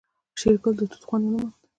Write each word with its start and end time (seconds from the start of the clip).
شېرګل 0.39 0.73
د 0.77 0.81
توت 0.91 1.03
خوند 1.07 1.23
ونه 1.25 1.33
موند. 1.43 1.53